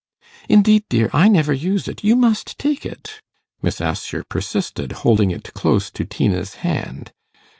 [0.49, 3.21] 'Indeed, dear, I never use it; you must take it,'
[3.61, 7.11] Miss Assher persisted, holding it close to Tina's hand.